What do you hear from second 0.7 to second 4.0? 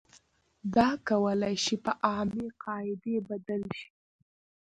دا کولای شي په عامې قاعدې بدل شي.